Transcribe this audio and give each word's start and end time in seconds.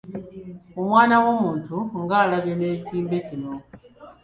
Omwana 0.79 1.15
w’omuntu 1.23 1.75
nga 2.03 2.15
alabye 2.23 2.53
n’ekimbe 2.59 3.17
kino! 3.27 3.53